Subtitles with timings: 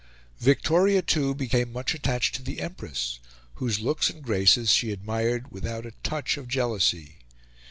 [0.49, 3.19] '"Victoria, too, became much attached to the Empress,
[3.61, 7.19] whose looks and graces she admired without a touch of jealousy.